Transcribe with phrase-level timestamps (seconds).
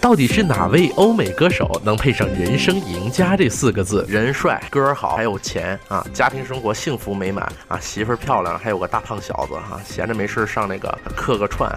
[0.00, 4.06] 到底是哪位欧美歌手能配上“人生赢家”这四个字？
[4.08, 11.76] 人帅，歌好，还有钱啊，家庭生活幸福美满啊，媳妇儿漂亮，还有个大胖小子哈，闲着没事上那个客个串。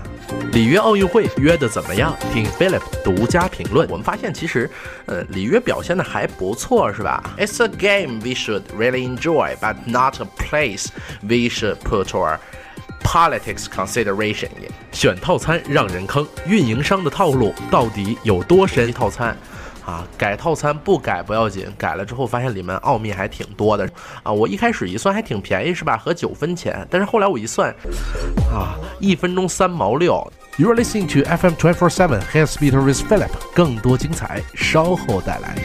[0.52, 2.15] 里约奥运会约的怎么样？
[2.31, 3.89] 听 Philip 独家评论。
[3.89, 4.69] 我们发现其实，
[5.07, 10.89] 呃，里约表现的还不错，是吧？It's a game we should really enjoy, but not a place
[11.23, 12.37] we should put our
[13.04, 14.50] Politics consideration
[14.91, 18.91] 选套餐让人坑，运营商的套路到底有多深？
[18.94, 19.35] 套餐
[19.85, 23.89] 啊，改套餐不改不要紧，改了之后发现里面奥秘还挺多的
[24.22, 24.31] 啊！
[24.31, 25.98] 我一开始一算还挺便宜是吧？
[25.98, 27.73] 合九分钱，但是后来我一算
[28.52, 30.31] 啊，一分钟三毛六。
[30.58, 33.02] You are listening to FM twenty four seven h d s p e e d with
[33.03, 35.55] Philip，更多精彩稍后带来。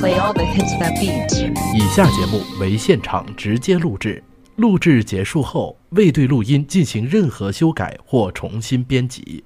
[0.00, 1.52] Play all the hits that beat。
[1.74, 4.22] 以下节目为现场直接录制。
[4.56, 9.44] 录制结束后，未对录音进行任何修改或重新编辑。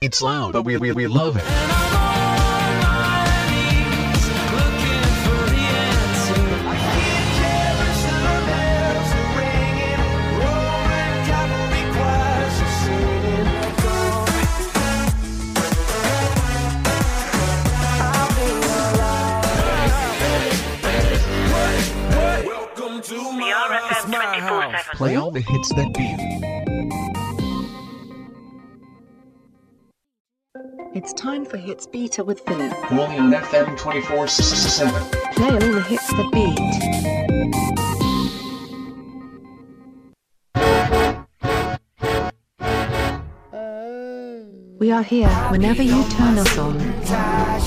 [0.00, 1.77] It's loud, but we we we love it.
[24.94, 26.18] Play all the hits that beat.
[30.94, 32.72] It's time for Hits Beater with Philip.
[32.90, 35.10] Only on FM 24 7.
[35.34, 36.58] Play all the hits that beat.
[44.78, 46.78] We are here whenever you turn us on.
[46.78, 47.58] Can I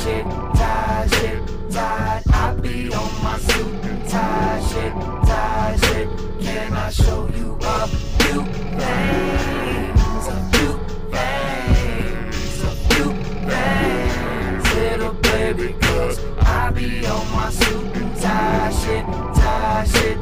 [6.92, 10.28] show you a few things?
[10.28, 10.74] A few
[11.14, 13.14] things, a few
[13.48, 20.18] things, little baby, cause I be on my suit and tie shit, tie shit.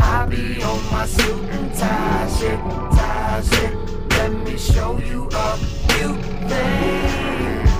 [0.00, 3.74] I be on my suit and tie shit, tie shit.
[4.10, 5.56] Let me show you a
[5.92, 6.14] few
[6.48, 7.70] things.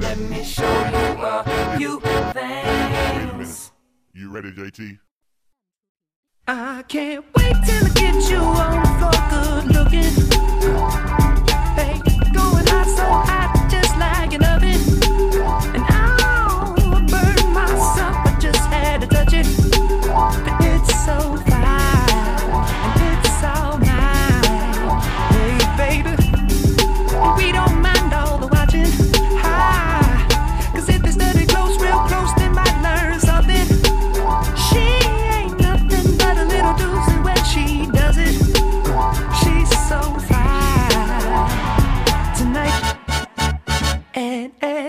[0.00, 2.00] Let me show you a few
[2.32, 3.72] things.
[4.14, 4.98] You ready, JT?
[6.48, 10.14] I can't wait till I get you on floor, good looking.
[11.74, 11.98] Hey,
[12.32, 13.55] going hot so hot,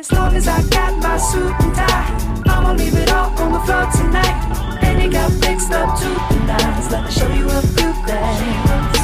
[0.09, 3.59] as long as I got my suit and tie, I'ma leave it all on the
[3.59, 4.79] floor tonight.
[4.81, 6.91] And you got fixed up to the nines.
[6.91, 8.97] Let me show you a few things.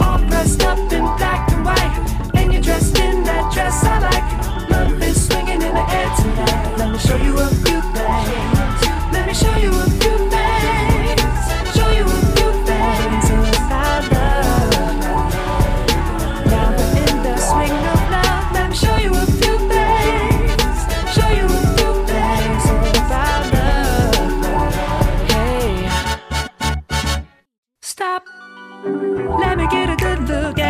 [0.00, 2.30] All dressed up in black and white.
[2.34, 4.70] And you're dressed in that dress I like.
[4.70, 6.76] Love is swinging in the air tonight.
[6.78, 9.12] Let me show you a few things.
[9.12, 10.43] Let me show you a few things.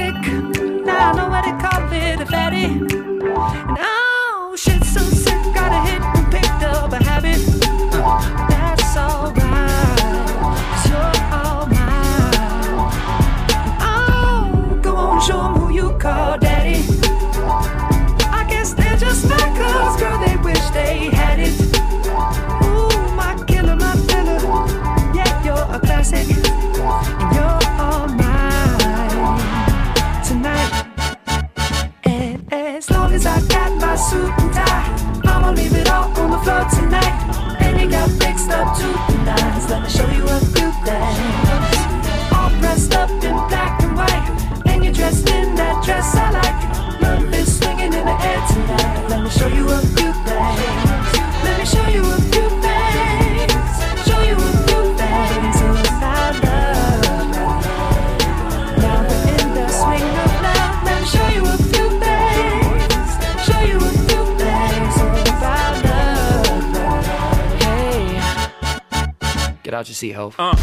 [69.77, 70.35] out your seat, Hove.
[70.39, 70.57] Uh,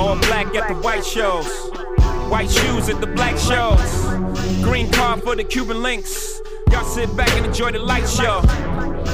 [0.00, 1.46] all black at the white shows.
[2.28, 4.04] White shoes at the black shows.
[4.64, 6.35] Green car for the Cuban links.
[6.96, 8.40] Sit back and enjoy the light show.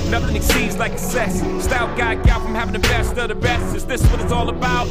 [0.08, 1.40] Nothing exceeds like excess.
[1.64, 3.75] Style guy gal from having the best of the best.
[3.75, 4.87] Is this what it's all about?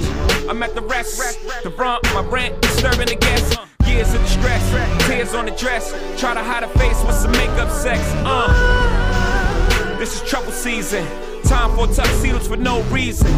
[0.50, 1.18] I'm at the rest.
[1.64, 3.56] The front, my rent, disturbing the guests.
[3.88, 5.92] Years of distress, tears on the dress.
[6.20, 8.02] Try to hide a face with some makeup sex.
[8.26, 9.96] Uh.
[9.98, 11.08] This is trouble season.
[11.44, 13.32] Time for tuxedos for no reason.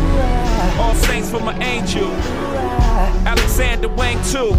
[0.79, 2.09] All saints for my angel.
[3.27, 4.55] Alexander Wang too.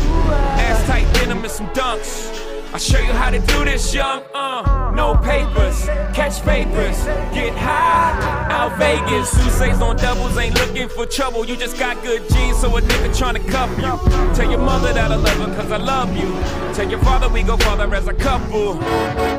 [0.63, 2.44] Ass tight denim and some dunks.
[2.75, 4.25] I'll show you how to do this, young.
[4.35, 8.51] Uh, no papers, catch papers, get high.
[8.51, 11.45] Out Vegas, Sousa's on doubles, ain't looking for trouble.
[11.45, 14.35] You just got good genes, so a nigga tryna cuff you.
[14.35, 16.29] Tell your mother that I love her, cause I love you.
[16.75, 18.75] Tell your father we go father as a couple.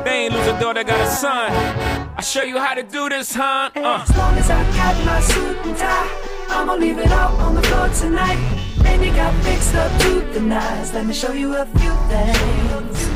[0.02, 1.52] They ain't lose a daughter, got a son.
[2.16, 3.68] I'll show you how to do this, huh?
[3.76, 4.02] Uh.
[4.08, 6.08] As long as I got my suit and tie,
[6.48, 8.38] I'ma leave it all on the floor tonight.
[8.86, 10.94] And you got fixed up to the nines.
[10.94, 13.15] Let me show you a few things.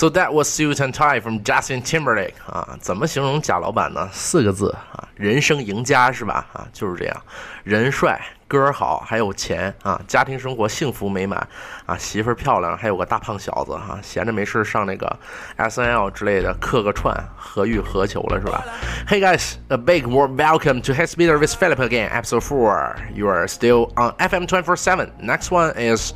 [0.00, 4.08] So that was suit and tie from Justin Timberlake 啊，怎么形容贾老板呢？
[4.14, 6.46] 四个字啊，人生赢家是吧？
[6.54, 7.22] 啊，就是这样，
[7.64, 8.18] 人帅，
[8.48, 11.46] 歌好，还有钱啊，家庭生活幸福美满
[11.84, 15.14] 啊，媳妇漂亮，还有个大胖小子哈、啊，闲着没事上那个
[15.56, 18.64] S N L 之类的客个串，何欲何求了是吧
[19.06, 22.96] ？Hey guys, a big warm welcome to Hits Beater with Philip again, Episode Four.
[23.14, 25.10] You are still on FM twenty four seven.
[25.20, 26.14] Next one is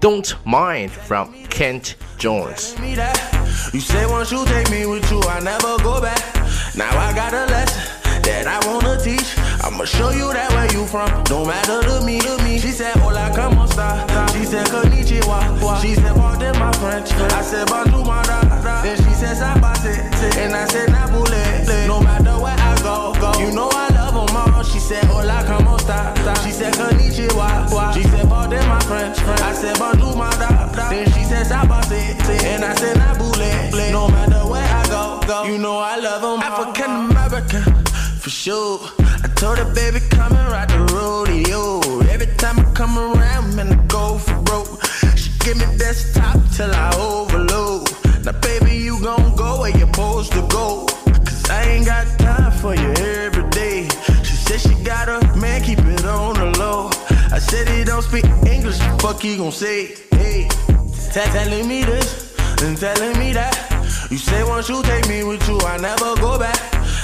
[0.00, 2.74] don't Mind from Kent Jones.
[3.72, 6.24] You say once you take me with you, I never go back.
[6.74, 9.36] Now I got a lesson that I wanna teach.
[9.62, 11.08] I'ma show you that where you from.
[11.24, 12.58] Don't matter to me, to me.
[12.58, 13.28] She said, Hola?
[14.32, 15.82] She said, Konnichiwa.
[15.82, 17.12] She said, Pardon my French.
[17.12, 18.82] I said, Bonjour, my da.
[18.82, 20.00] Then she said, Sabate.
[20.38, 21.86] And I said, Nabule.
[21.86, 23.38] No matter where I go, go.
[23.38, 24.62] You know I love them all.
[24.62, 26.14] She said, Hola, como esta?
[26.42, 27.94] She said, Konnichiwa.
[27.94, 29.18] She said, Pardon my French.
[29.20, 30.88] I said, Bonjour, my da.
[30.90, 32.44] Then she said, Sabate.
[32.44, 33.92] And I said, I Nabule.
[33.92, 35.44] No matter where I go, go.
[35.44, 37.62] You know I love them African American,
[38.20, 38.80] for sure.
[39.22, 41.80] I told her, baby, come and ride the rodeo.
[42.12, 44.84] Every time I come around, man, I go for broke.
[45.16, 47.88] She give me desktop till I overload.
[48.24, 50.86] Now, baby, you gon' go where you're supposed to go.
[51.26, 53.39] Cause I ain't got time for you every
[54.50, 56.90] said she got a man, keep it on the low.
[57.30, 60.48] I said he don't speak English, fuck he gon' say, hey.
[61.12, 63.54] Tell telling me this and telling me that.
[64.10, 66.58] You say once you take me with you, I never go back.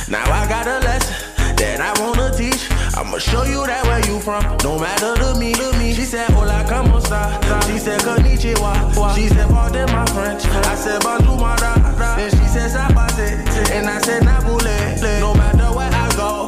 [0.08, 1.14] Now I got a lesson
[1.56, 2.68] that I wanna teach.
[2.96, 4.42] I'ma show you that where you from.
[4.64, 5.92] No matter to me, to me.
[5.94, 7.38] She said, Hola, como esta?
[7.66, 9.14] She said, Konnichiwa.
[9.14, 10.44] She said, Pardon my French.
[10.46, 11.74] I said, Bonjour, my da.
[12.16, 13.70] Then she said, Sabate.
[13.70, 15.20] And I said, Nabule.
[15.20, 15.34] No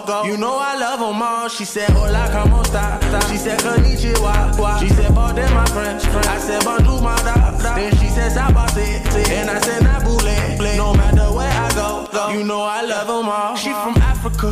[0.06, 0.24] go.
[0.24, 1.48] You know I love them all.
[1.48, 2.98] She said, Hola, como esta?
[3.28, 4.80] She said, Konnichiwa.
[4.80, 6.04] She said, Pardon my French.
[6.04, 7.74] I said, Bonjour, my da.
[7.74, 9.28] Then she said, Sabate.
[9.30, 10.76] And I said, Nabule.
[10.76, 12.30] No matter where I go, go.
[12.30, 13.56] You know I love them all.
[13.56, 14.50] She from Africa.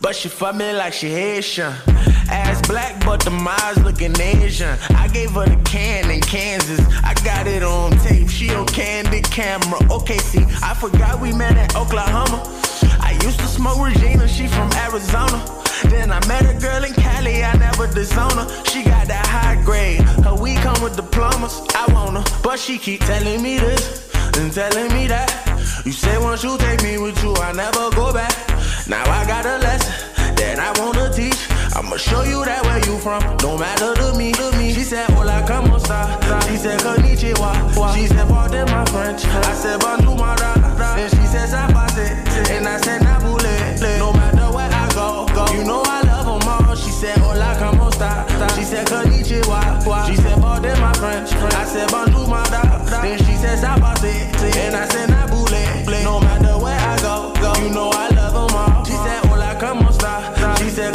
[0.00, 1.72] But she fuck me like she Haitian.
[2.30, 4.78] Ass black, but the eyes looking Asian.
[4.90, 6.80] I gave her the can in Kansas.
[7.02, 8.28] I got it on tape.
[8.28, 9.78] She on candid camera.
[9.90, 12.44] Okay, see, I forgot we met in Oklahoma.
[13.00, 14.26] I used to smoke Regina.
[14.28, 15.38] She from Arizona.
[15.84, 17.44] Then I met a girl in Cali.
[17.44, 18.64] I never disown her.
[18.64, 20.00] She got that high grade.
[20.24, 21.60] Her weed come with diplomas.
[21.74, 25.30] I want her, but she keep telling me this and telling me that.
[25.84, 28.34] You say once you take me with you, I never go back.
[28.88, 31.57] Now I got a lesson that I wanna teach.
[31.78, 33.22] I'ma show you that where you from.
[33.38, 34.74] No matter to me, to me.
[34.74, 36.10] She said, Hola, come on, star.
[36.50, 37.94] She said, Konnichiwa.
[37.94, 39.24] She said, Pardon my French.
[39.24, 40.58] I said, Bonjour, my da.
[40.98, 42.10] And she says, I pass it.
[42.50, 43.78] And I said, Nabule.
[44.00, 45.46] No matter where I go, go.
[45.54, 46.74] You know I love them all.
[46.74, 48.26] She said, Hola, come on, star.
[48.56, 50.08] She said, Konnichiwa.
[50.08, 51.30] She said, Pardon my French.
[51.32, 52.42] I said, Bonjour, my.
[52.90, 54.34] Then she says, I pass it.
[54.56, 56.02] And I said, Nabule.
[56.02, 57.54] No matter where I go, go.
[57.62, 58.84] You know I love them all.
[58.84, 60.56] She said, Hola, come on, star.
[60.58, 60.92] She said,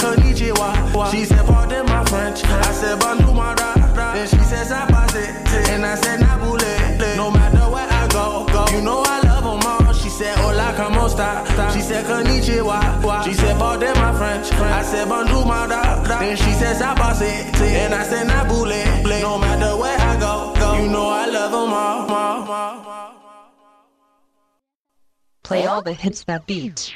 [2.99, 3.77] said, my dog.
[3.95, 6.19] Then she stop, I said, and I said.
[7.17, 9.93] No matter where I go, go, you know I love them all.
[9.93, 10.73] She said, hola?
[11.73, 13.23] She said, konnichiwa.
[13.23, 13.77] She said, my
[14.17, 14.51] French.
[14.53, 15.23] I said, my
[15.67, 16.07] dog.
[16.07, 18.27] Then she stop, I said, and I said.
[18.27, 22.03] No matter where I go, go, you know I love them all.
[25.43, 26.95] Play all the hits that beat.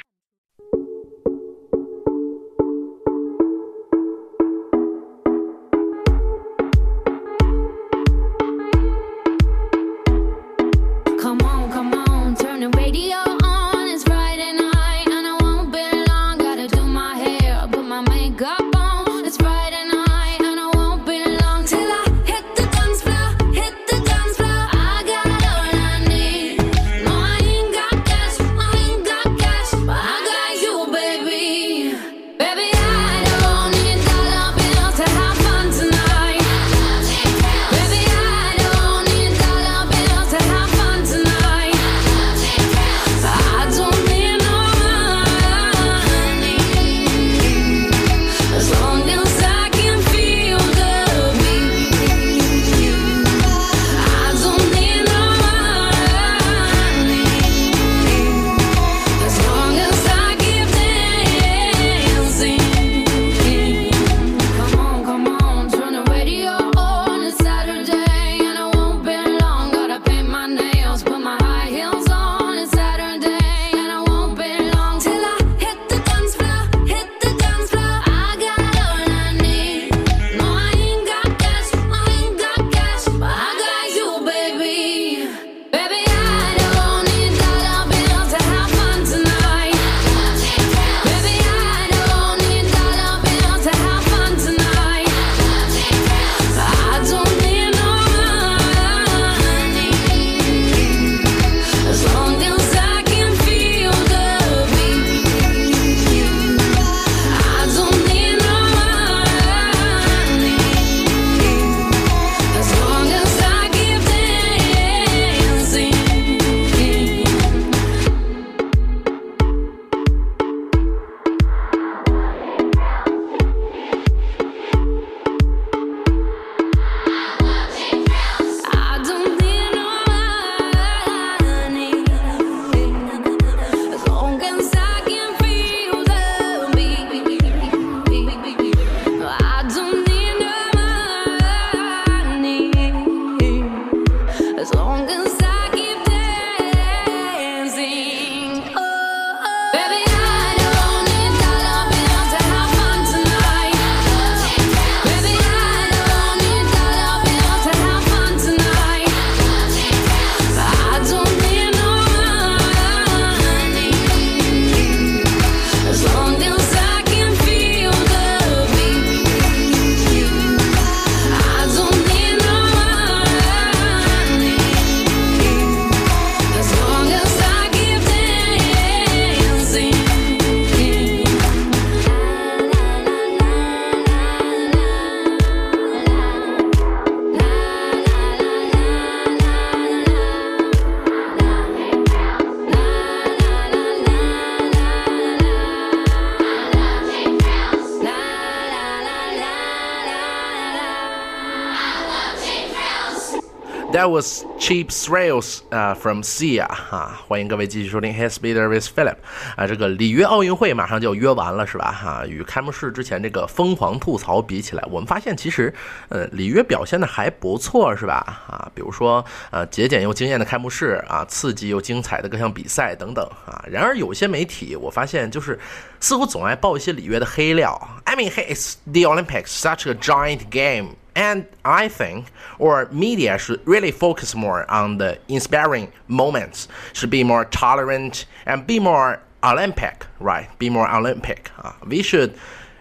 [203.98, 209.16] That was Cheap Thrills 啊、from Sia 哈、欢迎各位继续收听 His Beater with Philip
[209.56, 211.90] 啊，这个里约奥运会马上就要约完了是吧？
[211.90, 215.74] 哈、与开幕式之前这个疯狂吐槽比起来，我们发现其实
[216.10, 218.44] 呃里约表现的还不错是吧？
[218.46, 223.64] 啊，比如说呃节俭又惊艳的开幕式啊，刺激又精彩的各项比赛等等啊。
[223.68, 225.58] 然而有些媒体我发现就是
[225.99, 227.79] 似乎总爱爆一些里约的黑料。
[228.05, 230.95] I mean, hey, it's the Olympics, such a giant game.
[231.15, 232.25] And I think,
[232.57, 238.65] or media should really focus more on the inspiring moments, should be more tolerant and
[238.65, 240.47] be more Olympic, right?
[240.57, 241.51] Be more Olympic.
[241.63, 242.33] Uh, we should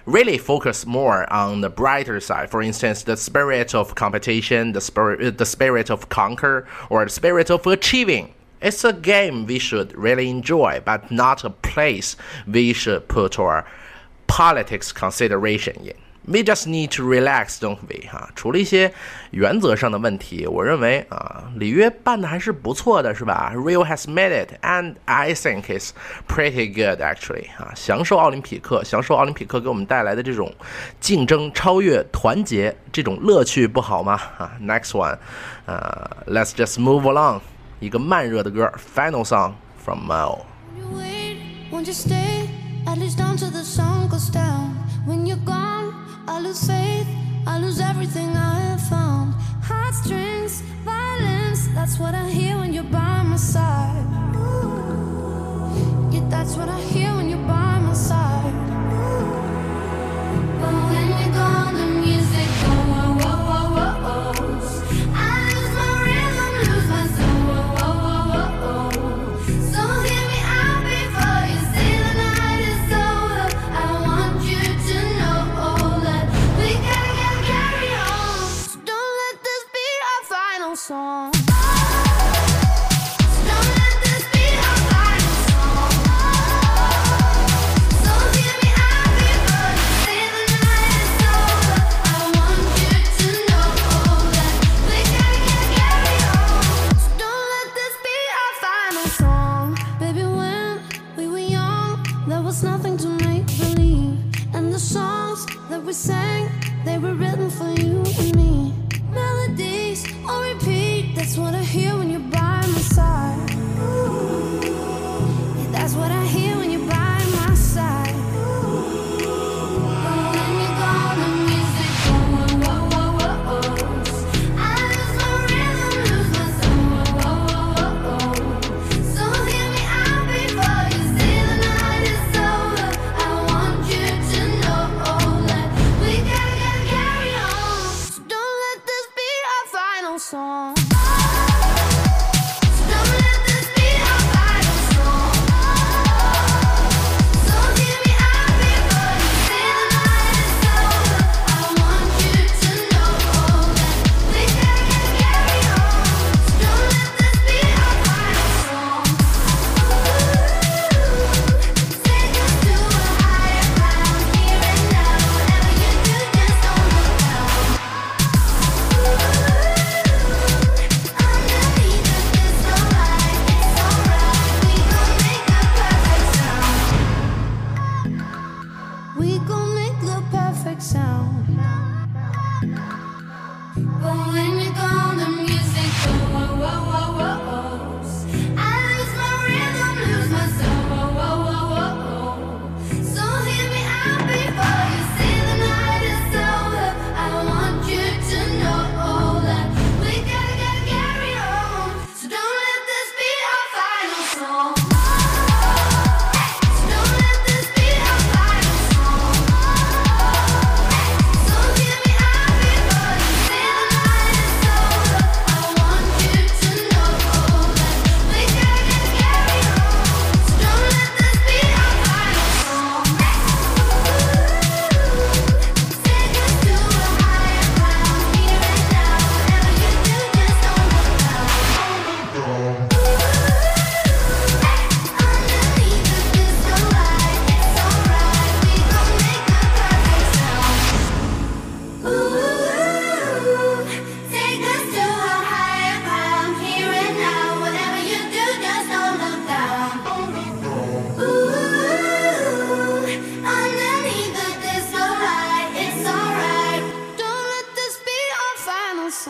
[0.06, 2.50] really focus more on the brighter side.
[2.50, 7.50] For instance, the spirit of competition, the spirit, the spirit of conquer, or the spirit
[7.50, 8.34] of achieving.
[8.59, 12.13] It's a game we should really enjoy, but not a place
[12.45, 13.65] we should put our
[14.27, 15.95] politics consideration in.
[16.29, 18.05] We just need to relax, don't we？
[18.11, 18.91] 哈、啊，除了一些
[19.31, 25.91] 原则上的问题，我认为啊，里约办的还是不错的，是吧？Rio has made it, and I think it's
[26.27, 27.45] pretty good actually。
[27.57, 30.53] 啊，享受奥林匹克，享受奥林匹克给我们带来的这种
[30.99, 34.19] 竞争、超越、团结这种乐趣，不好吗？
[34.37, 35.17] 啊，Next one，
[35.65, 37.39] 呃、uh,，Let's just move along。
[37.79, 40.39] 一个慢热的歌，Final Song from Mel。
[41.71, 42.49] Won't you stay?
[42.85, 44.75] At least until the sun goes down.
[45.05, 45.93] When you're gone,
[46.27, 47.05] I lose faith.
[47.45, 49.33] I lose everything I have found.
[49.61, 51.67] Heartstrings, violence.
[51.75, 54.05] That's what I hear when you're by my side.
[56.11, 57.56] Yeah, that's what I hear when you're by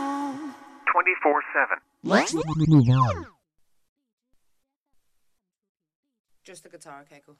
[0.07, 1.77] 24 7.
[2.03, 3.25] Let's move on.
[6.43, 7.35] Just the guitar, okay, cool.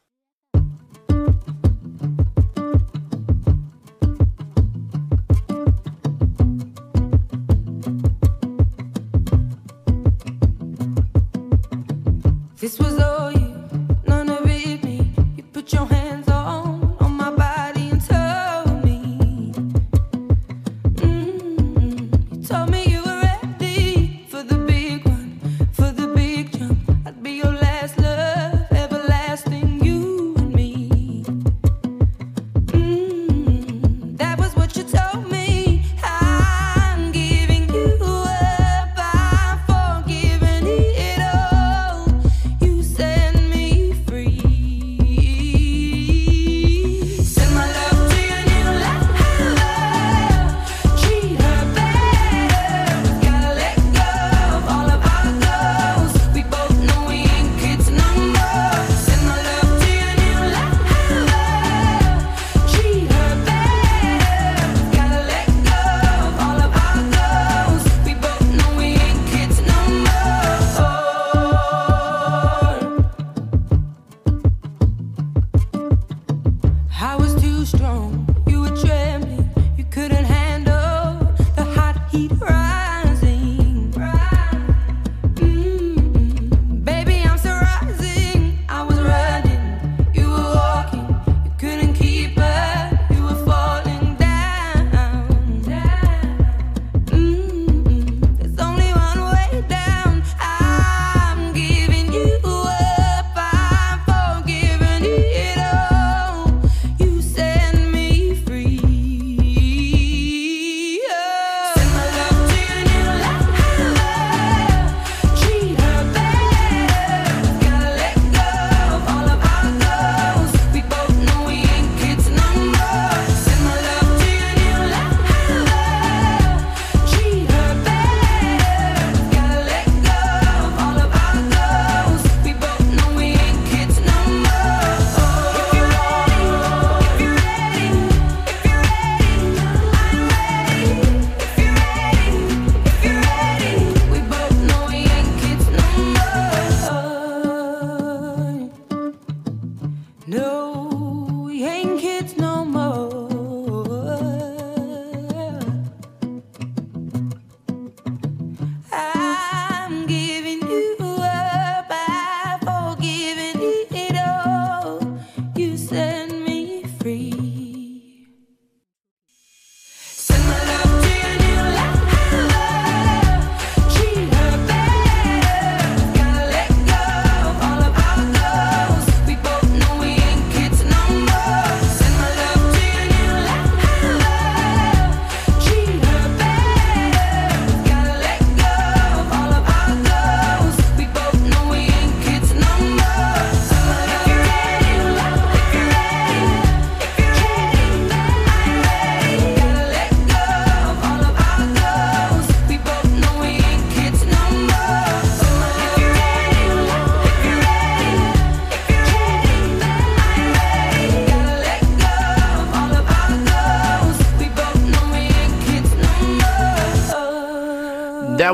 [12.60, 13.27] This was all.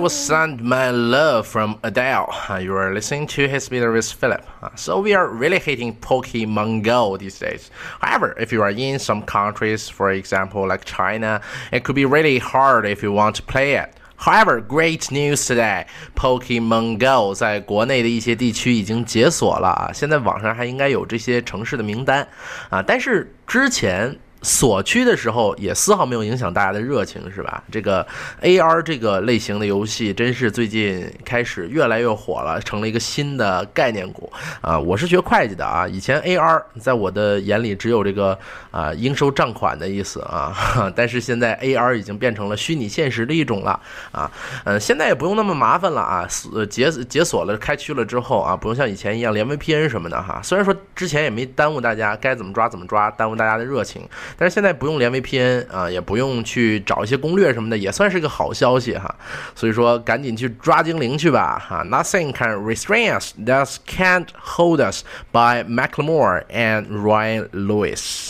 [0.04, 2.28] was Send My Love from Adele.
[2.50, 4.46] Uh, you are listening to Hits Beater with Philip.
[4.62, 7.72] Uh, so we are really hating Pokemon Go these days.
[8.02, 11.40] However, if you are in some countries, for example like China,
[11.72, 13.96] it could be really hard if you want to play it.
[14.18, 15.86] However, great news today!
[16.16, 22.28] Pokemon Go 在国内的一些地区已经解锁了啊，现在网上还应该有这些城市的名单
[22.70, 27.64] 啊，但是之前锁区的时候也丝毫没有影响大家的热情，是吧？
[27.72, 28.06] 这个
[28.42, 34.78] AR 这个类型的游戏真是最近开始越来越火了，成了一个新的概念股啊！
[34.78, 38.38] 我是学会计的啊，以前 AR 在我的眼里只有这个
[38.70, 40.54] 啊应收账款的意思啊，
[40.94, 43.80] 但是现在 AR 已经变成了虚拟现实的一种了
[44.12, 44.30] 啊。
[44.66, 50.42] 嗯，现在也不用那么麻烦了啊，锁解解锁了开区了之后啊，不用像以前一样连 VPN 什么的哈。
[50.44, 54.06] 虽然说之前也没耽误大家该怎么抓怎么抓，耽误大家的热情。
[54.38, 59.14] 但是现在不用连 VPN 啊，也不用去找一些攻略什么的，也算是个好消息哈。
[59.56, 68.30] 所以说，赶紧去抓精灵去吧哈！Nothing can restrain us, that can't hold us by MacLemore and Ryan Lewis。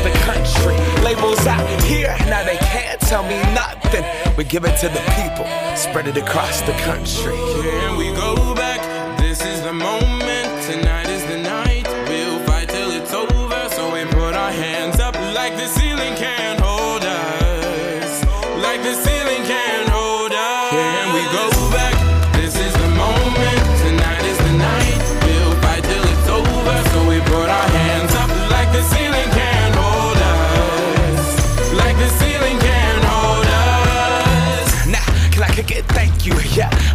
[0.25, 0.75] country.
[1.03, 4.05] Labels out here, now they can't tell me nothing.
[4.37, 7.35] We give it to the people, spread it across the country.
[7.61, 8.81] Here we go back.
[9.19, 10.47] This is the moment.
[10.69, 11.00] Tonight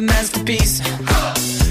[0.00, 0.80] the masterpiece.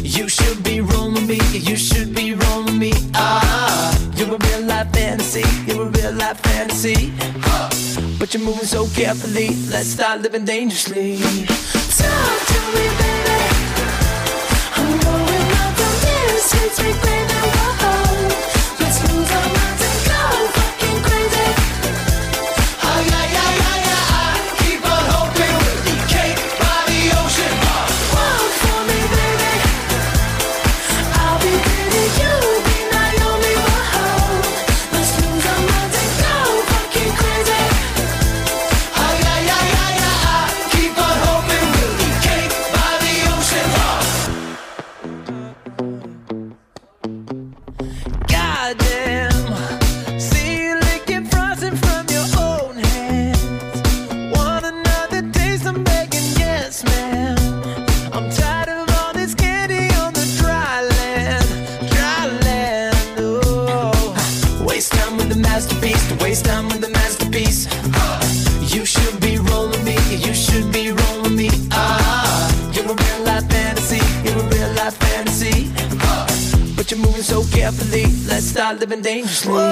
[0.03, 2.91] You should be rolling me, you should be rolling me.
[3.13, 7.11] Ah, you're a real life fantasy, you're a real life fantasy.
[8.19, 9.49] But you're moving so carefully.
[9.71, 11.17] Let's start living dangerously.
[11.97, 13.39] Talk to me, baby.
[14.77, 16.39] I'm going up from here.
[16.49, 17.28] Sweet, sweet baby.
[79.31, 79.68] Start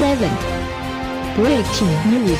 [0.00, 0.30] seven.
[1.36, 2.38] Breaking news.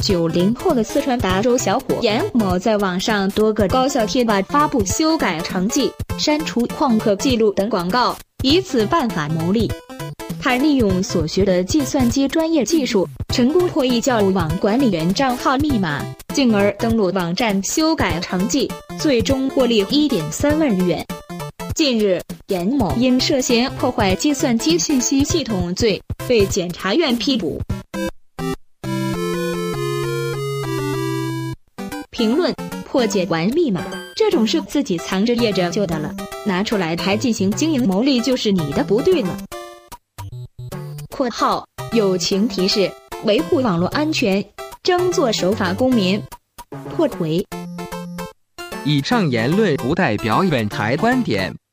[0.00, 9.70] 九零后的四川达州小伙严某在网上多个高校贴吧发布修改成绩删除旷课记录等广告以此办法牟利。
[10.38, 21.06] 他利用所学的计算机专业技术成功破译教务网管理员账号密码进而登录网站修改成绩最终获利一点三万余元。
[21.74, 22.20] 近日
[22.52, 27.58] 严某因涉嫌破坏计算机信息系统罪，被检察院批捕。
[32.10, 33.82] 评论：破解完密码
[34.14, 39.34] 这种事自己藏着掖着就得了，拿出来还进行经营牟利，就是你的不对了。
[41.08, 42.92] （括号友情提示：
[43.24, 44.44] 维护网络安全，
[44.82, 46.22] 争做守法公民。）
[46.94, 47.42] 破回。
[48.84, 51.54] 以上言论不代表本台观点，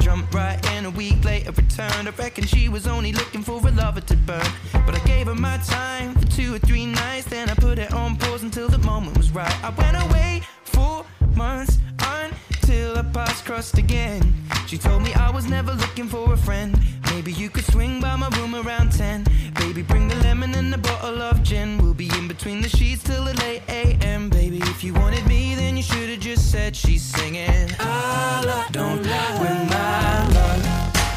[0.00, 2.08] Jumped right in a week later, returned.
[2.08, 4.46] I reckon she was only looking for a lover to burn.
[4.72, 7.26] But I gave her my time for two or three nights.
[7.26, 9.64] Then I put it on pause until the moment was right.
[9.64, 11.04] I went away four
[11.36, 14.22] months until our paths crossed again.
[14.66, 16.78] She told me I was never looking for a friend.
[17.10, 19.24] Maybe you could swing by my room around 10.
[19.54, 21.76] Baby, bring the lemon and a bottle of gin.
[21.78, 24.30] We'll be in between the sheets till the late AM.
[24.30, 27.70] Baby, if you wanted me, then you should have just said she's singing.
[27.80, 29.02] Ah, I don't
[29.40, 30.62] win my love.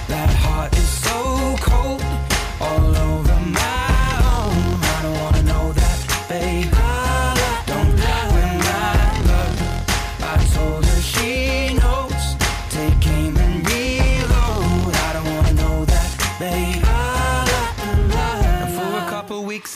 [0.08, 2.02] That heart is so cold.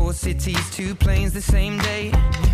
[0.00, 2.10] Four cities, two planes the same day.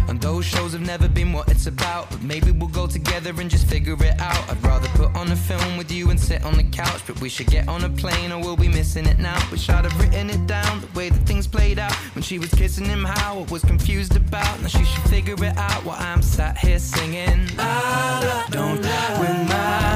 [0.08, 2.10] And those shows have never been what it's about.
[2.10, 4.50] But maybe we'll go together and just figure it out.
[4.50, 7.02] I'd rather put on a film with you and sit on the couch.
[7.06, 9.38] But we should get on a plane or we'll be missing it now.
[9.52, 11.94] Wish I'd have written it down the way that things played out.
[12.16, 14.60] When she was kissing him, how I was confused about.
[14.60, 17.46] Now she should figure it out while I'm sat here singing.
[17.58, 18.80] I don't
[19.20, 19.95] win my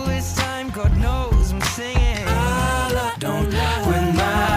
[0.21, 2.27] this time, God knows I'm singing.
[2.27, 4.19] I love, don't my love.
[4.23, 4.50] Is so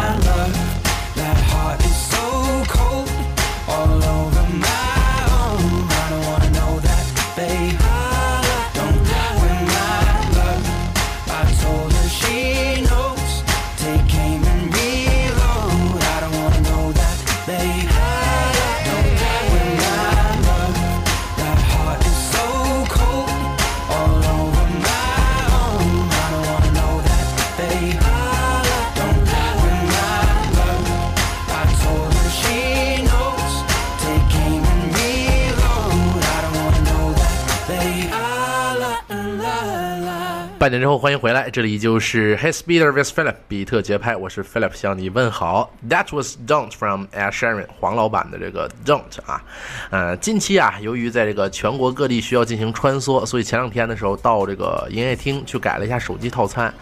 [40.64, 45.70] 半年之后，欢迎回来，这里就是 Hey Speeder with Philip 比特节拍，我是 Philip 向你问好。
[45.90, 49.44] That was Don't from Ed Sheeran 黄老板的这个 Don't 啊，
[49.90, 56.72] 呃，近期啊，由于在这个全国各地需要进行穿梭，所以前两天的时候到这个营业厅去改了一下手机套餐，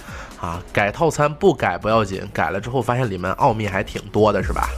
[0.40, 4.68] 啊，改套餐不改不要紧，改了之后发现里面奥秘还挺多的，是吧？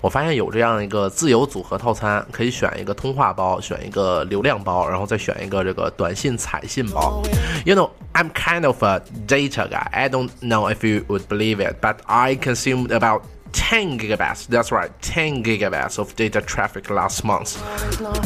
[0.00, 7.22] 我发现有这样一个自由组合套餐，可以选一个通话包，选一个流量包，然后再选一个这个短信彩信包。
[7.64, 9.86] You know, I'm kind of a data guy.
[9.90, 13.22] I don't know if you would believe it, but I consume about
[13.53, 14.47] 10 gigabytes.
[14.47, 17.57] That's right, 10 gigabytes of data traffic last month.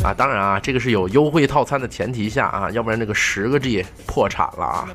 [0.04, 4.89] 啊，当然啊，这个是有优惠套餐的前提下啊，要不然这个十个 G 破产了啊。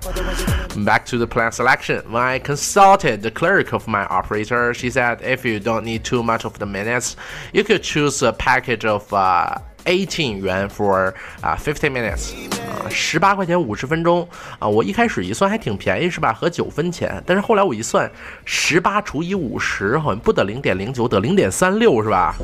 [0.76, 2.02] Back to the plan selection.
[2.10, 6.22] When I consulted the clerk of my operator, she said if you don't need too
[6.22, 7.14] much of the minutes,
[7.52, 12.33] you could choose a package of uh, Eighteen 元 for 啊、fifty minutes
[12.69, 14.27] 啊，十八块钱五十分钟
[14.59, 16.31] 啊，我一开始一算还挺便宜是吧？
[16.31, 18.09] 合九分钱，但是后来我一算，
[18.45, 22.35] 十八除以五十好像不得零点零九，得零点三六是吧？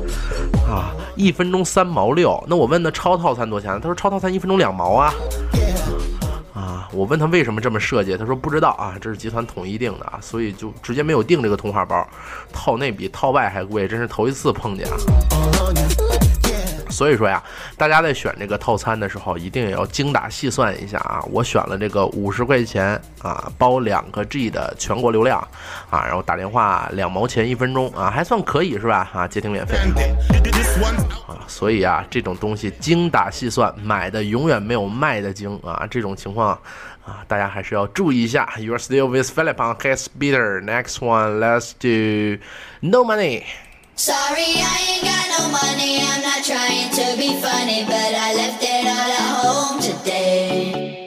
[0.68, 2.42] 啊，一分钟三毛六。
[2.46, 3.80] 那我问他超套餐多少钱？
[3.80, 5.12] 他说超套餐一分钟两毛啊。
[6.52, 12.06] 啊，我问他为什么这么设计，他说不知道啊，这是集团统一定的啊，所以就直接没有定这个通话包，
[12.52, 14.96] 套内比套外还贵，真是头一次碰见啊。
[16.90, 17.42] 所以说呀，
[17.76, 21.22] 大家在选这个套餐的时候，一定也要精打细算一下啊。
[21.30, 25.38] 我选了这个五十块钱啊，包两个 G 的全国流量
[25.88, 29.08] 啊，然后打电话两毛钱一分钟啊，还算可以是吧？
[29.12, 29.76] 啊，接听免费
[31.26, 31.38] 啊。
[31.46, 35.86] 所以啊，这种东西精打细算，买的永远没有卖的精啊。
[35.90, 36.58] 这种情况
[37.04, 38.48] 啊，大家还是要注意一下。
[38.56, 40.60] You're still with Philip on Case Beater.
[40.62, 42.42] Next one, let's do
[42.80, 43.42] No Money.
[44.00, 46.00] Sorry, I ain't got no money.
[46.00, 51.06] I'm not trying to be funny, but I left it all at home today.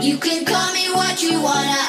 [0.00, 1.79] You can call me what you wanna.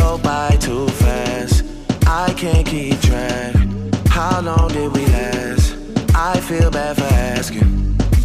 [0.00, 1.64] Go by too fast.
[2.06, 3.54] I can't keep track.
[4.08, 5.76] How long did we last?
[6.14, 7.70] I feel bad for asking.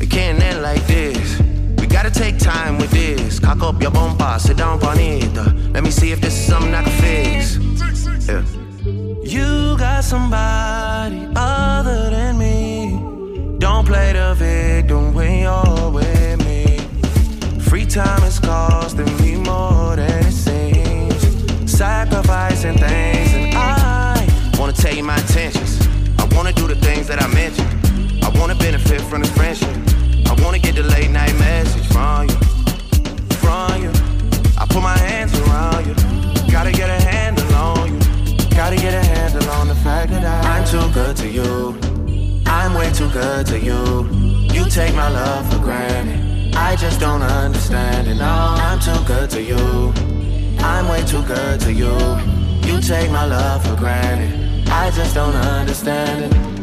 [0.03, 1.28] It can't end like this.
[1.80, 3.39] We gotta take time with this.
[3.39, 5.38] Cock up your bumper, sit down on it.
[5.38, 7.43] Uh, let me see if this is something I can fix.
[8.30, 8.43] Yeah.
[9.36, 12.57] You got somebody other than me.
[13.59, 16.80] Don't play the victim when you're with me.
[17.67, 20.14] Free time is costing me more than.
[21.76, 25.86] Sacrificing things, and I wanna tell you my intentions.
[26.17, 27.67] I wanna do the things that I mentioned.
[28.23, 29.76] I wanna benefit from this friendship.
[30.26, 32.36] I wanna get the late night message from you,
[33.43, 33.91] from you.
[34.57, 35.95] I put my hands around you.
[36.49, 37.99] Gotta get a handle on you.
[38.55, 41.76] Gotta get a handle on the fact that I'm too good to you.
[42.47, 44.07] I'm way too good to you.
[44.49, 46.55] You take my love for granted.
[46.55, 48.15] I just don't understand it.
[48.15, 50.14] No, I'm too good to you.
[50.68, 51.95] I'm way too good to you.
[52.68, 54.68] You take my love for granted.
[54.68, 56.54] I just don't understand it.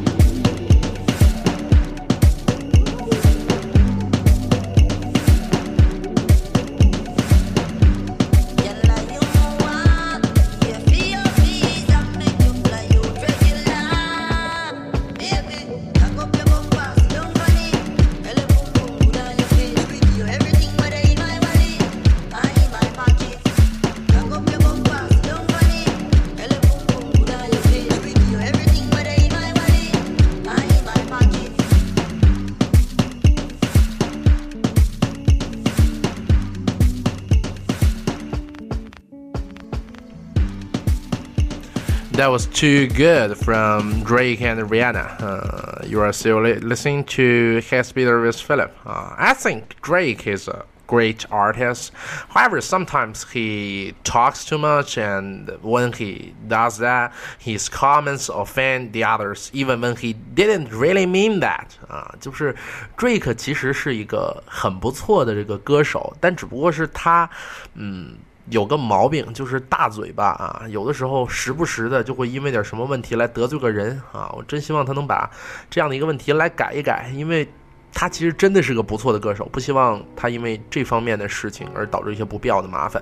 [42.23, 45.20] that was too good from Drake and Rihanna.
[45.20, 48.70] Uh, you are still li listening to Hits Beater with Philip.
[48.87, 51.91] Uh, I think Drake is a great artist.
[52.29, 59.03] However, sometimes he talks too much, and when he does that, his comments offend the
[59.03, 61.77] others, even when he didn't really mean that.
[61.91, 62.55] Uh, 啊，就是
[62.97, 67.29] Drake 其实是一个很不错的这个歌手，但只不过是他，
[67.75, 68.14] 嗯。
[68.51, 74.28] 有个毛病就是大嘴巴啊，有的时候时不时的就会因为点什么问题来得罪个人啊。
[74.36, 75.30] 我真希望他能把
[75.70, 77.49] 这样的一个问题来改一改，因为
[77.95, 83.01] 他其实真的是个不错的歌手，不希望他因为这方面的事情而导致一些不必要的麻烦。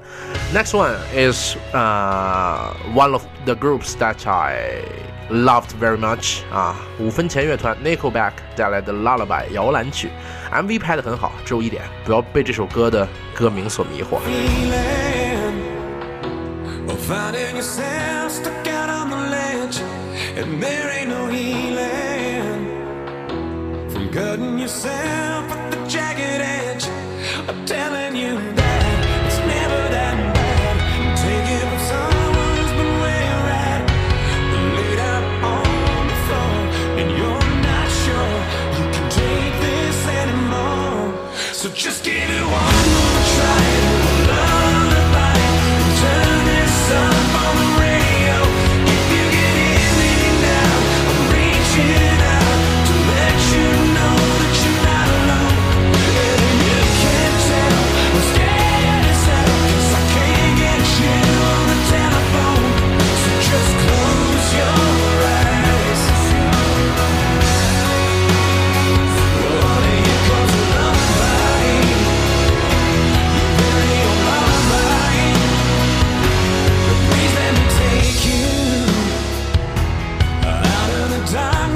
[0.52, 4.82] Next one is uh one of the groups that I
[5.30, 10.10] loved very much 啊，五分钱乐团 Nickelback 带来的 Lullaby 摇篮曲
[10.52, 14.18] ，MV 拍的很好，只有一点，不要被这首歌的歌名所迷惑。
[16.90, 19.78] Or finding yourself stuck out on the ledge,
[20.36, 22.66] and there ain't no healing
[23.90, 26.88] from cutting yourself at the jagged edge.
[27.48, 28.82] I'm telling you that
[29.26, 30.76] it's never that bad.
[31.24, 33.82] Take it from someone who's been where you're at,
[34.76, 35.24] laid out
[35.54, 36.54] on the floor,
[36.98, 38.34] and you're not sure
[38.78, 41.06] you can take this anymore.
[41.52, 42.69] So just give it one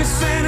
[0.04, 0.43] me sing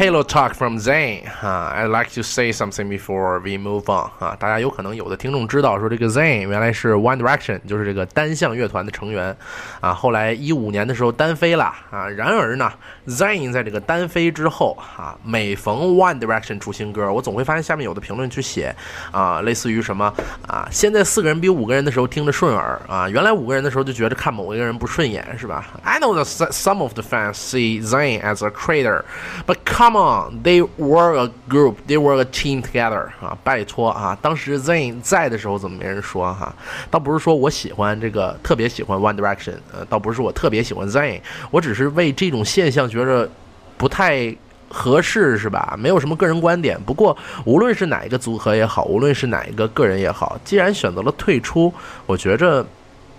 [0.00, 6.48] Pillow Talk from Zayn 啊、i like to say something before we move on 啊、大家有可能有的听众知道说这个 Zayn
[6.48, 9.36] 原来是 One Direction，就是这个单向乐团的成员
[9.78, 9.92] 啊。
[9.92, 12.08] 后来一五年的时候单飞了啊。
[12.08, 12.72] 然而呢
[13.08, 18.74] ，Zayn 在这个单飞之后啊，每逢 One Direction 出新歌，我总会发现下面有的评论去写
[19.12, 20.10] 啊，类似于什么
[20.48, 29.04] 啊，现在四个人比五个人的时候听着顺耳啊，原来五个人的时候就觉得看某一个人不顺眼是吧？I know that some of the fans see Zayn as a traitor,
[29.46, 36.54] but come on, they were a group, they were a team together 啊，拜托啊，当时 Zayn 在的时候怎么没人说哈？
[36.90, 41.20] 倒不是说我喜欢这个特别喜欢 One Direction，呃，倒不是我特别喜欢 Zayn，
[41.50, 43.28] 我只是为这种现象觉着
[43.76, 44.34] 不太。
[44.72, 45.74] 合适是吧？
[45.76, 46.80] 没有什么个人观点。
[46.86, 51.74] 不过，无论是哪一个组合也好，无论是哪一个个人也好，既然选择了退出，
[52.06, 52.64] 我觉着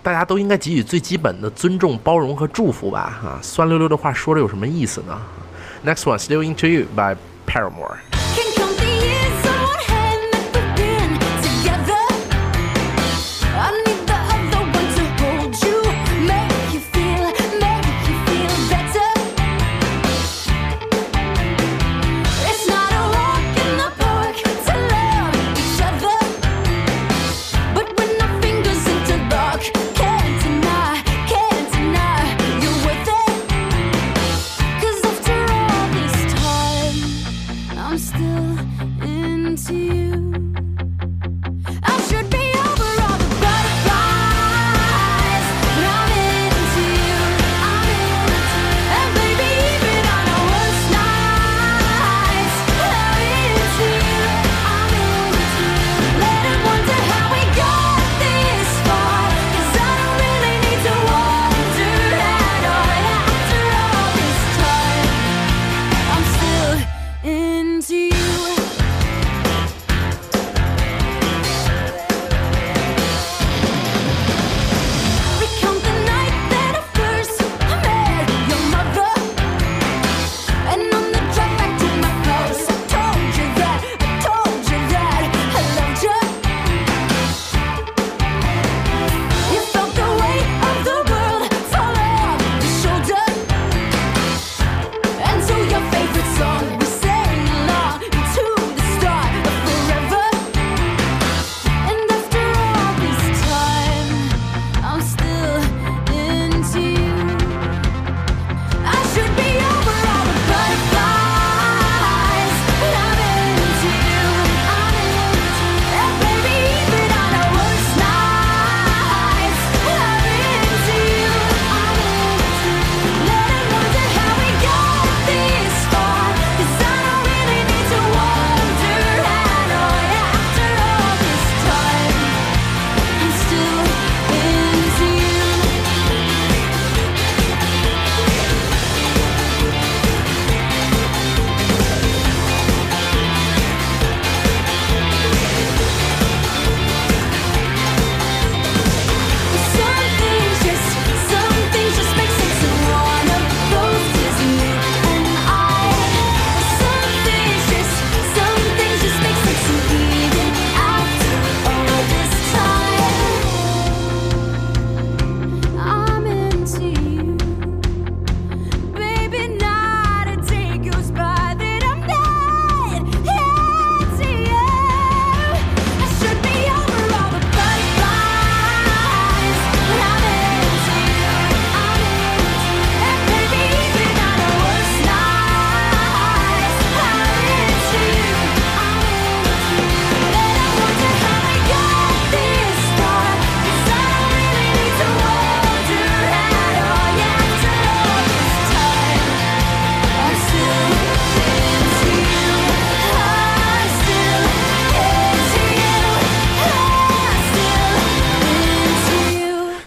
[0.02, 3.20] 大家都应该给予最基本的尊重、包容和祝福吧。
[3.22, 5.20] 啊，酸溜溜的话说着有什么意思呢
[5.84, 7.16] ？Next one, "Still Into You" by
[7.46, 8.02] Paramore.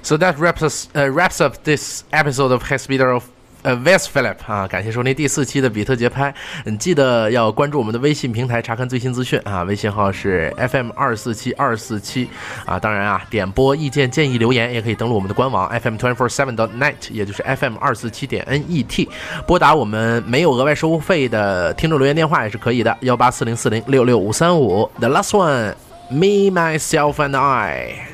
[0.05, 3.23] So that wraps us uh, wraps up this episode of High Speeder of
[3.63, 6.31] 呃 West Philip 啊，感谢收听第四期的比特节拍。
[6.65, 9.63] 嗯，记得要关注我们的微信平台，查看最新资讯啊。
[9.63, 12.29] 微信号是 FM 二四七二四七
[12.67, 12.77] 啊。
[12.77, 19.09] 当然啊，点播意见建议留言也可以登录我们的官网 FM twenty four seven dot net，也就是 FM 二四七点 net。
[19.47, 24.87] 拨打我们没有额外收费的听众留言电话也是可以的，幺八四零四零六六五三五。
[24.99, 25.73] The last one,
[26.11, 28.09] me, myself, and I.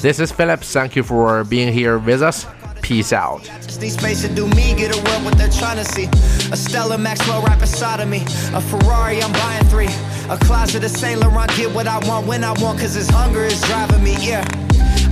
[0.00, 0.60] This is Philip.
[0.60, 2.46] Thank you for being here with us.
[2.82, 3.42] Peace out.
[3.62, 6.04] Just need space to do me, get a world what they're trying to see.
[6.52, 8.22] A Stella Maxwell right beside of me.
[8.52, 9.88] A Ferrari, I'm buying three.
[10.28, 13.44] A closet of Saint Laurent, get what I want when I want, cause this hunger
[13.44, 14.44] is driving me, yeah.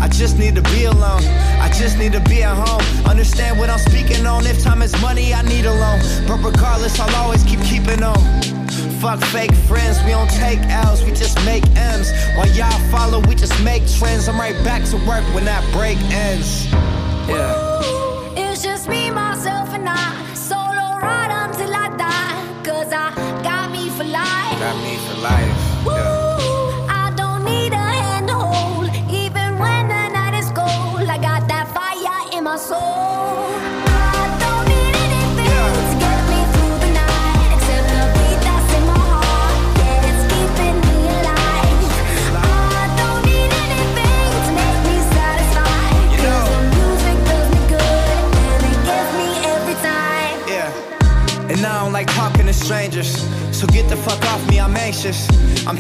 [0.03, 1.23] I just need to be alone.
[1.61, 2.83] I just need to be at home.
[3.07, 4.47] Understand what I'm speaking on.
[4.47, 6.01] If time is money, I need a loan.
[6.27, 8.62] But regardless, I'll always keep keeping on.
[9.03, 12.13] Fuck fake friends, we don't take L's, we just make M's.
[12.37, 14.29] While y'all follow, we just make trends.
[14.29, 16.71] I'm right back to work when that break ends.
[17.27, 17.81] Yeah.
[18.37, 20.35] It's just me, myself, and I.
[20.35, 22.63] Solo ride until I die.
[22.63, 24.61] Cause I got me for life.
[24.61, 25.87] Got me for life.
[25.89, 27.73] Ooh, I don't need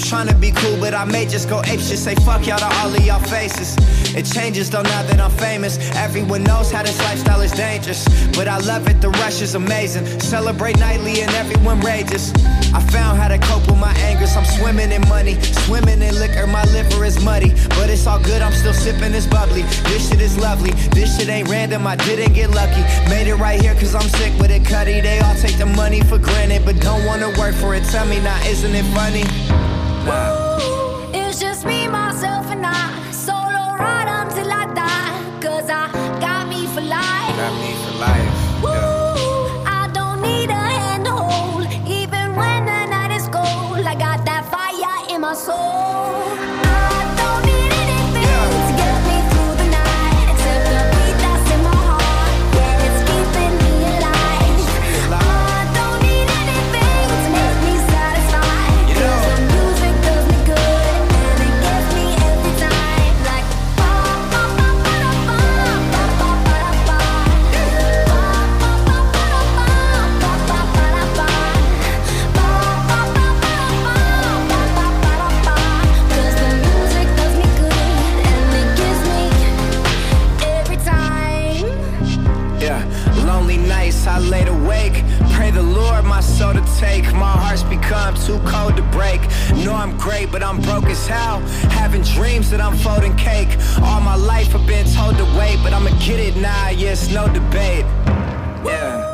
[0.02, 1.98] trying to be cool, but I may just go ape shit.
[1.98, 3.76] Say fuck y'all to all of y'all faces.
[4.14, 5.78] It changes though now that I'm famous.
[5.96, 8.04] Everyone knows how this lifestyle is dangerous.
[8.36, 10.06] But I love it, the rush is amazing.
[10.20, 12.32] Celebrate nightly and everyone rages.
[12.74, 14.36] I found how to cope with my angers.
[14.36, 16.46] I'm swimming in money, swimming in liquor.
[16.46, 18.42] My liver is muddy, but it's all good.
[18.42, 19.62] I'm still sipping this bubbly.
[19.90, 20.72] This shit is lovely.
[20.90, 21.86] This shit ain't random.
[21.86, 22.82] I didn't get lucky.
[23.08, 25.00] Made it right here cause I'm sick with it, cutty.
[25.00, 27.84] They all take the money for granted, but don't wanna work for it.
[27.84, 29.51] Tell me now, isn't it funny?
[31.14, 33.10] It's just me, myself, and I.
[33.12, 35.40] Solo ride until I die.
[35.40, 35.90] Cause I
[36.20, 37.36] got me for life.
[39.66, 41.64] I don't need a handhole.
[41.88, 45.48] Even when the night is cold, I got me for life.
[45.48, 45.71] Ooh,
[90.02, 91.38] great, but I'm broke as hell.
[91.70, 93.56] Having dreams that I'm folding cake.
[93.82, 96.70] All my life I've been told to wait, but I'ma get it now.
[96.70, 97.86] Yeah, no debate.
[98.66, 99.11] Yeah.